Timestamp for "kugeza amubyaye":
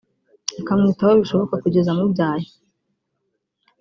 1.63-2.47